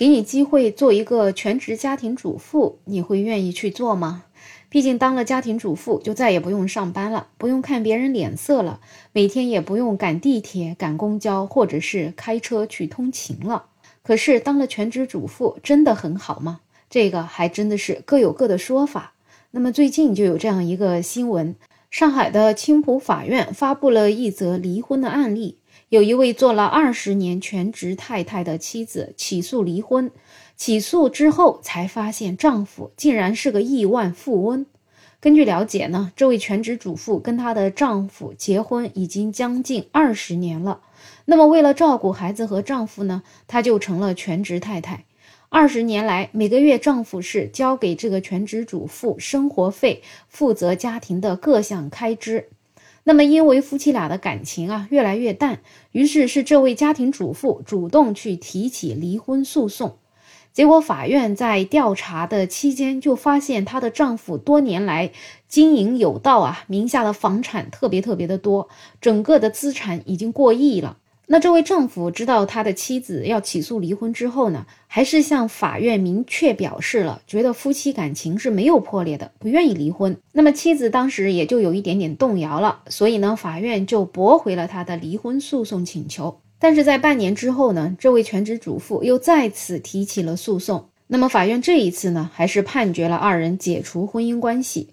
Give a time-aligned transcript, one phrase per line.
[0.00, 4.24] 给你机会做一个全职家庭主妇，你会愿意去做吗？
[4.70, 8.80] 毕竟当了家庭主妇，就再也不用上班了，不用看别人脸色了，
[9.12, 13.66] 每天也不用赶地铁、赶公交，或者是开车去通勤了。
[14.02, 16.60] 可是当了全职主妇，真的很好吗？
[16.88, 19.12] 这个还真的是各有各的说法。
[19.50, 21.54] 那么最近就有这样一个新闻，
[21.90, 25.58] 上海的青浦法院发布了一则离婚的案例，
[25.90, 30.12] 有一位做了二十年全职太太的妻子起诉离婚。
[30.56, 34.66] 起诉之后，才发现丈夫竟然是个亿万富翁。
[35.18, 40.80] 根据了解呢，这位全职主妇跟她的丈夫结婚已经将近二十年了。
[41.24, 45.06] 那么，为了照顾孩子和丈夫呢，她就成了全职太太。
[45.48, 52.50] 二十年来，每个月丈夫是交给这个全职主妇生活费，负责家庭的各项开支。
[53.04, 55.60] 那么，因为夫妻俩的感情啊越来越淡，
[55.92, 59.96] 于是是这位家庭主妇主动去提起离婚诉讼。
[60.52, 65.12] 结果，法院在调查的期间就发现，她的丈夫多年来
[65.48, 68.68] 经营有道啊，名下的房产特别特别的多，
[69.00, 70.98] 整个的资产已经过亿了。
[71.32, 80.16] 那这位丈夫知道他的妻子要起诉离婚之后呢，还是向法院明确表示了，觉得夫妻感情是没有破裂的，不愿意离婚。
[80.32, 86.40] 那么妻子当时也就有一点点动摇了，所以呢，法院就驳回了他的离婚诉讼请求。
[86.58, 90.88] 但是在半年之后呢，这位全职主妇又再次提起了诉讼。
[91.06, 94.88] 那么法院这一次呢，还是判决了二人解除婚姻关系。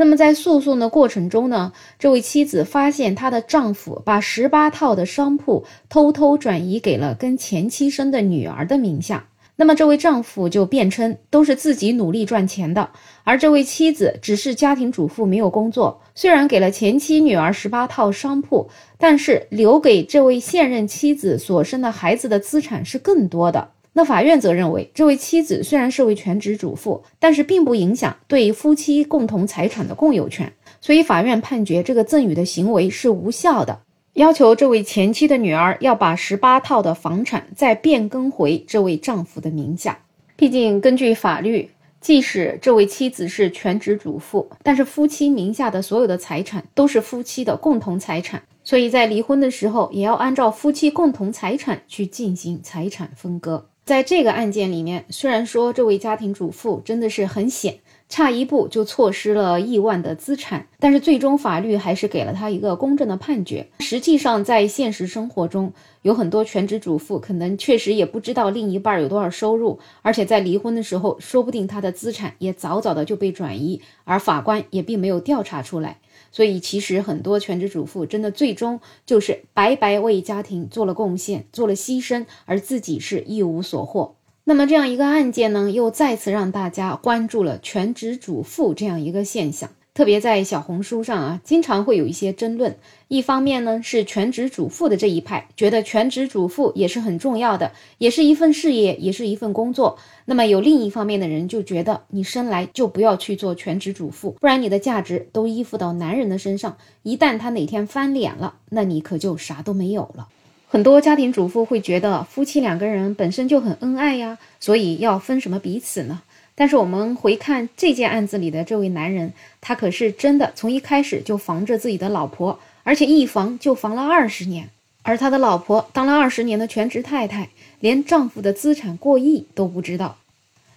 [0.00, 9.26] 那么在诉讼的过程中呢，这位妻子发现她的丈夫把十八套的商铺偷偷转移给了跟前妻生的女儿的名下。
[9.56, 12.90] 那么这位丈夫就辩称都是自己努力赚钱的，
[13.24, 16.00] 而这位妻子只是家庭主妇，没有工作。
[16.14, 23.72] 虽然给了前妻女儿十八套商铺，但是留给这位现任妻子所生的孩子的资产是更多的。
[23.98, 33.80] 那法院则认为，这位妻子虽然是位全职主妇，但是并不影响对夫妻共同财产的共有权，所以法院判决这个赠与的行为是无效的。
[34.12, 39.98] 要求这位前妻的女儿要把十八套的房产再变更回这位丈夫的名下。
[40.36, 41.68] 毕竟，根据法律，
[42.00, 53.66] 即使这位妻子是全职主妇，但是夫妻名下的所有的财产都是夫妻的共同财产，所以在离婚的时候也要按照夫妻共同财产去进行财产分割。
[53.88, 57.78] 在这个案件里面，虽然说这位家庭主妇真的是很险。
[58.08, 63.68] 差一步就错失了亿万的资产，但是最终法律还是给了他一个公正的判决。
[63.80, 75.98] 实际上，在现实生活中，有很多全职主妇可能确实也不知道另一半有多少收入，而且在离婚的时候，说不定他的资产也早早的就被转移，而法官也并没有调查出来。
[76.32, 84.16] 所以，其实很多全职主妇真的最终就是白白为家庭做了贡献、做了牺牲，而自己是一无所获。
[84.48, 89.68] 那么这样一个案件呢，又再次让大家关注了全职主妇这样一个现象。
[89.92, 92.78] 特别在小红书上啊，经常会有一些争论。
[93.08, 99.98] 一方面呢，是全职主妇的这一派觉得全职主妇也是很重要的，也是一份事业，也是一份工作。
[100.24, 110.28] 那么有另一方面的人就觉得，你生来就不要去做全职主妇，不然你的价值都依附到男人的身上，一旦他哪天翻脸了，那你可就啥都没有了。
[110.70, 116.20] 很多家庭主妇会觉得夫妻两个人本身就很恩爱呀，所以要分什么彼此呢？
[116.54, 124.68] 但是我们回看这件案子里的这位男人，他可是真的从一开始就防着自己的老婆，而且一防就防了二十年。
[125.02, 127.48] 而他的老婆当了二十年的全职太太，
[127.80, 130.18] 连丈夫的资产过亿都不知道。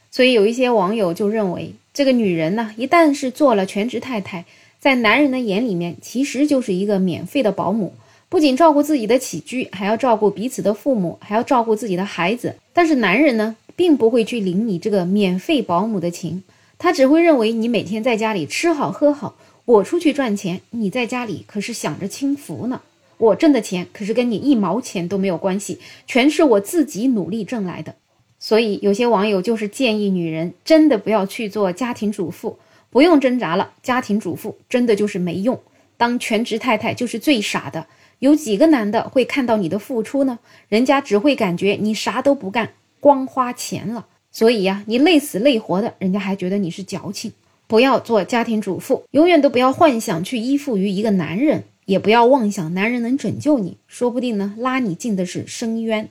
[0.09, 4.46] 所以有一些网友就认为，这个女人呢，一旦是做了全职太太，
[4.79, 7.94] 在男人的眼里面，其实就是一个免费的保姆。
[8.31, 12.56] 不仅照顾自己的起居，还要照顾彼此的父母，还要照顾自己的孩子。
[12.72, 16.41] 但是男人呢，并不会去领你这个免费保姆的情，
[16.78, 22.80] 他只会认为你每天在家里吃好喝好，我出去赚钱，你在家里可是享着清福呢。
[23.18, 27.96] 我挣的钱可是跟你一毛钱都没有关系，全是我自己努力挣来的。
[28.40, 32.58] 所以有些网友就是建议女人真的不要去做家庭主妇，
[32.91, 35.59] 不用挣扎了，家庭主妇真的就是没用，
[35.97, 37.88] 当全职太太就是最傻的。
[38.22, 40.38] 有几个男的会看到你的付出呢？
[40.70, 42.70] 人家只会感觉你啥都不干，
[43.00, 44.06] 光花钱了。
[44.32, 47.34] 所以呀，你累死累活的，人家还觉得你是矫情。
[47.66, 56.08] 不要做家庭主妇，永远都不要幻想去依附于一个男人，也不要妄想男人能拯救你，说不定呢，拉你进的是深渊。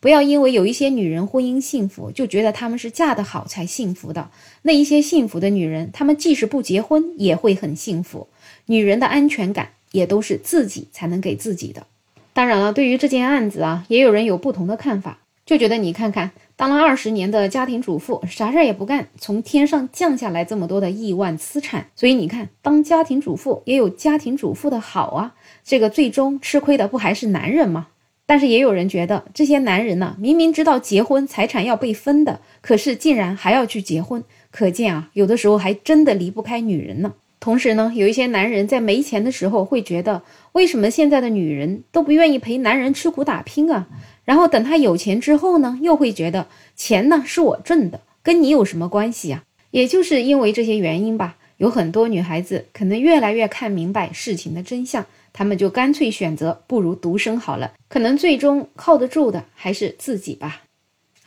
[0.00, 4.30] 不要因为有一些女人婚姻幸福，就觉得她们是嫁得好才幸福的。
[4.62, 8.26] 那一些幸福的女人，她们即使不结婚，也会很幸福。
[8.66, 9.68] 女人的安全感。
[9.92, 11.86] 也都是自己才能给自己的。
[12.32, 15.18] 当然了，对于这件案子啊，也有人有不同的看法。
[15.44, 25.34] 就觉得你看看，当了二十年的家庭主妇，啥事儿也不干，从天上降下来这么多的亿万资产，所以你看，当家庭主妇也有家庭主妇的好啊。
[25.64, 27.88] 这个最终吃亏的不还是男人吗？
[28.24, 34.22] 但是也有人觉得，这些男人呢，明明知道结婚财产要被分的，可是竟然还要去结婚，
[34.52, 37.12] 可见啊，有的时候还真的离不开女人呢。
[37.42, 40.22] 同时呢，有一些男人在没钱的时候会觉得，
[40.52, 43.88] 为什么现在的女人都不愿意陪男人吃苦打拼啊？
[44.24, 46.46] 然后等他有钱之后呢，又会觉得
[46.76, 49.42] 钱呢是我挣的，跟你有什么关系呀？
[49.72, 57.72] 也就是因为这些原因吧，有很多女孩子可能越来越看明白事情的真相，她们就干脆选择不如独生好了。
[57.88, 60.62] 可能最终靠得住的还是自己吧。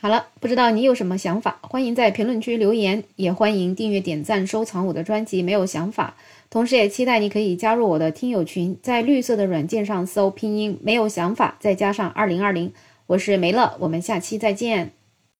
[0.05, 5.41] 好了，不知道你有什么想法，欢迎在评论区留言，也欢迎订阅、点赞、收藏我的专辑。
[5.41, 6.15] 没有想法，
[6.51, 12.71] 同时也期待你可以加入我的听友群，在绿色的软件上搜拼音“没有想法”，再加上二零二零，
[13.07, 14.91] 我是梅乐，我们下期再见。